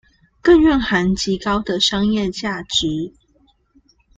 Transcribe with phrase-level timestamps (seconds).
[0.41, 3.13] 更蘊含極高的商業價值